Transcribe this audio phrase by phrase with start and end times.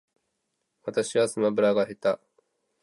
[0.83, 2.21] 私はスマブラが下手